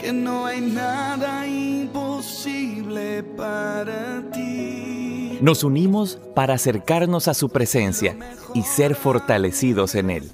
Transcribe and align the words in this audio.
que 0.00 0.12
no 0.12 0.46
hay 0.46 0.60
nada 0.60 1.46
imposible 1.46 3.22
para 3.36 4.22
ti. 4.32 5.38
Nos 5.42 5.62
unimos 5.62 6.18
para 6.34 6.54
acercarnos 6.54 7.28
a 7.28 7.34
su 7.34 7.50
presencia 7.50 8.16
y 8.54 8.62
ser 8.62 8.94
fortalecidos 8.94 9.94
en 9.94 10.10
Él. 10.10 10.30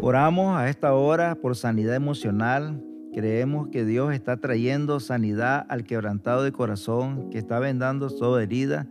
Oramos 0.00 0.56
a 0.56 0.70
esta 0.70 0.94
hora 0.94 1.34
por 1.34 1.56
sanidad 1.56 1.94
emocional. 1.94 2.82
Creemos 3.12 3.68
que 3.68 3.84
Dios 3.84 4.14
está 4.14 4.38
trayendo 4.38 4.98
sanidad 5.00 5.66
al 5.68 5.84
quebrantado 5.84 6.42
de 6.42 6.52
corazón, 6.52 7.28
que 7.30 7.38
está 7.38 7.58
vendando 7.58 8.08
toda 8.08 8.42
herida, 8.42 8.86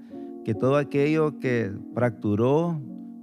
que 0.46 0.54
todo 0.54 0.78
aquello 0.78 1.40
que 1.40 1.72
fracturó 1.96 2.80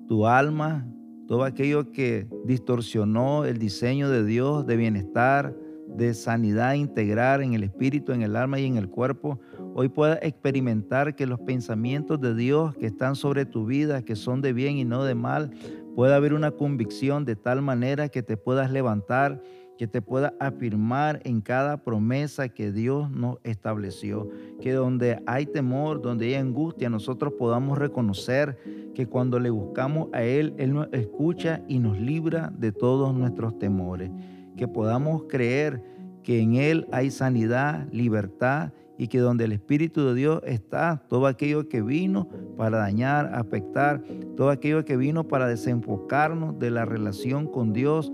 tu 0.08 0.26
alma, 0.26 0.86
todo 1.28 1.44
aquello 1.44 1.92
que 1.92 2.26
distorsionó 2.44 3.44
el 3.44 3.58
diseño 3.58 4.10
de 4.10 4.24
Dios 4.24 4.66
de 4.66 4.76
bienestar, 4.76 5.54
de 5.88 6.14
sanidad 6.14 6.74
integral 6.74 7.42
en 7.42 7.54
el 7.54 7.64
espíritu, 7.64 8.12
en 8.12 8.22
el 8.22 8.36
alma 8.36 8.58
y 8.58 8.66
en 8.66 8.76
el 8.76 8.88
cuerpo, 8.88 9.40
hoy 9.74 9.88
puedas 9.88 10.18
experimentar 10.22 11.14
que 11.14 11.26
los 11.26 11.40
pensamientos 11.40 12.20
de 12.20 12.34
Dios 12.34 12.74
que 12.76 12.86
están 12.86 13.16
sobre 13.16 13.46
tu 13.46 13.66
vida, 13.66 14.02
que 14.02 14.16
son 14.16 14.42
de 14.42 14.52
bien 14.52 14.76
y 14.76 14.84
no 14.84 15.04
de 15.04 15.14
mal, 15.14 15.50
pueda 15.94 16.16
haber 16.16 16.34
una 16.34 16.50
convicción 16.50 17.24
de 17.24 17.36
tal 17.36 17.62
manera 17.62 18.08
que 18.08 18.22
te 18.22 18.36
puedas 18.36 18.70
levantar, 18.70 19.42
que 19.78 19.86
te 19.86 20.02
puedas 20.02 20.32
afirmar 20.40 21.20
en 21.24 21.40
cada 21.40 21.82
promesa 21.84 22.48
que 22.48 22.72
Dios 22.72 23.10
nos 23.10 23.38
estableció, 23.44 24.28
que 24.60 24.72
donde 24.72 25.22
hay 25.26 25.46
temor, 25.46 26.00
donde 26.00 26.26
hay 26.26 26.34
angustia, 26.34 26.88
nosotros 26.88 27.34
podamos 27.38 27.78
reconocer 27.78 28.58
que 28.94 29.06
cuando 29.06 29.38
le 29.38 29.50
buscamos 29.50 30.08
a 30.12 30.22
Él, 30.22 30.54
Él 30.58 30.74
nos 30.74 30.88
escucha 30.92 31.62
y 31.68 31.78
nos 31.78 31.98
libra 31.98 32.52
de 32.56 32.72
todos 32.72 33.14
nuestros 33.14 33.58
temores 33.58 34.10
que 34.56 34.68
podamos 34.68 35.24
creer 35.28 35.82
que 36.22 36.40
en 36.40 36.54
Él 36.54 36.88
hay 36.90 37.10
sanidad, 37.10 37.86
libertad 37.92 38.72
y 38.98 39.08
que 39.08 39.18
donde 39.18 39.44
el 39.44 39.52
Espíritu 39.52 40.06
de 40.06 40.14
Dios 40.14 40.42
está, 40.44 41.02
todo 41.08 41.26
aquello 41.26 41.68
que 41.68 41.82
vino 41.82 42.28
para 42.56 42.78
dañar, 42.78 43.30
afectar, 43.34 44.02
todo 44.36 44.50
aquello 44.50 44.84
que 44.84 44.96
vino 44.96 45.28
para 45.28 45.46
desenfocarnos 45.46 46.58
de 46.58 46.70
la 46.70 46.84
relación 46.84 47.46
con 47.46 47.72
Dios, 47.72 48.12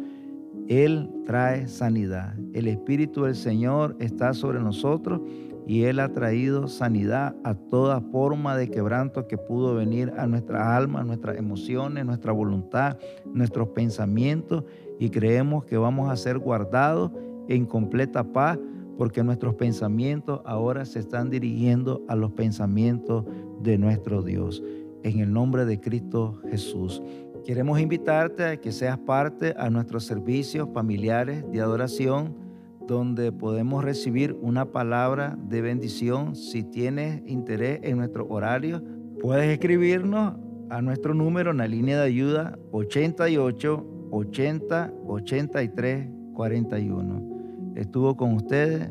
Él 0.69 1.09
trae 1.25 1.69
sanidad. 1.69 2.35
El 2.53 2.69
Espíritu 2.69 3.25
del 3.25 3.37
Señor 3.37 3.97
está 4.01 4.35
sobre 4.35 4.61
nosotros 4.61 5.21
y 5.67 5.85
Él 5.85 6.01
ha 6.01 6.13
traído 6.13 6.69
sanidad 6.69 7.37
a 7.45 7.55
toda 7.55 8.01
forma 8.01 8.57
de 8.57 8.71
quebranto 8.71 9.27
que 9.27 9.39
pudo 9.39 9.75
venir 9.75 10.13
a 10.17 10.27
nuestra 10.27 10.77
alma, 10.77 11.05
nuestras 11.05 11.37
emociones, 11.37 12.05
nuestra 12.05 12.33
voluntad, 12.33 12.99
nuestros 13.25 13.69
pensamientos 13.69 14.65
y 14.99 15.11
creemos 15.11 15.65
que 15.65 15.77
vamos 15.77 16.11
a 16.11 16.17
ser 16.17 16.39
guardados 16.39 17.11
en 17.49 17.67
completa 17.67 18.25
paz 18.25 18.59
porque 18.99 19.23
nuestros 19.23 19.55
pensamientos 19.55 20.41
ahora 20.45 20.85
se 20.85 20.99
están 20.99 21.31
dirigiendo 21.31 22.05
a 22.09 22.17
los 22.17 22.33
pensamientos 22.33 23.25
de 23.63 23.79
nuestro 23.79 24.23
Dios. 24.23 24.63
En 25.03 25.19
el 25.19 25.33
nombre 25.33 25.65
de 25.65 25.81
Cristo 25.81 26.41
Jesús. 26.51 27.03
Queremos 27.45 27.81
invitarte 27.81 28.45
a 28.45 28.57
que 28.57 28.71
seas 28.71 28.99
parte 28.99 29.55
a 29.59 29.69
nuestros 29.69 30.05
servicios 30.05 30.69
familiares 30.73 31.45
de 31.51 31.61
adoración 31.61 32.37
donde 32.87 33.33
podemos 33.33 33.85
recibir 33.85 34.37
una 34.41 34.67
palabra 34.67 35.37
de 35.39 35.61
bendición. 35.61 36.37
Si 36.37 36.63
tienes 36.63 37.23
interés 37.27 37.81
en 37.83 37.99
nuestro 37.99 38.27
horario, 38.29 38.83
puedes 39.21 39.49
escribirnos 39.51 40.35
a 40.71 40.83
nuestro 40.83 41.15
número 41.15 41.51
en 41.51 41.59
la 41.59 41.69
línea 41.69 41.99
de 41.99 42.07
ayuda 42.07 42.59
88 42.73 43.87
80 44.11 44.93
83 45.07 46.09
41. 46.35 47.73
Estuvo 47.77 48.17
con 48.17 48.35
ustedes 48.35 48.91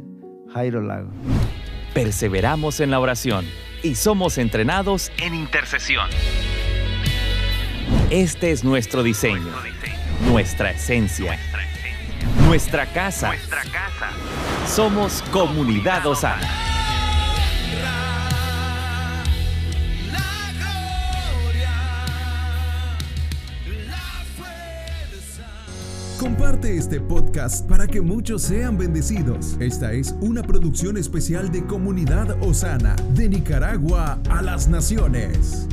Jairo 0.54 0.82
Lago. 0.82 1.12
Perseveramos 1.94 2.80
en 2.80 2.92
la 2.92 3.00
oración 3.00 3.46
y 3.84 3.96
somos 3.96 4.38
entrenados 4.38 5.12
en 5.22 5.34
intercesión. 5.34 6.08
Este 8.10 8.52
es 8.52 8.64
nuestro 8.64 9.04
diseño, 9.04 9.52
nuestra 10.28 10.72
esencia 10.72 11.38
nuestra 12.52 12.86
casa. 12.86 13.30
Nuestra 13.30 13.62
casa. 13.62 14.10
Somos 14.68 15.22
Comunidad 15.32 16.06
Osana. 16.06 16.50
Comparte 26.20 26.76
este 26.76 27.00
podcast 27.00 27.66
para 27.70 27.88
que 27.88 28.02
muchos 28.02 28.42
sean 28.42 28.78
bendecidos. 28.78 29.56
Esta 29.62 29.94
es 29.94 30.14
una 30.20 30.44
producción 30.44 30.98
especial 30.98 31.54
de 31.54 31.66
Comunidad 31.66 32.36
Osana, 32.44 32.98
de 33.16 33.30
Nicaragua 33.30 34.20
a 34.30 34.42
las 34.42 34.68
Naciones. 34.68 35.70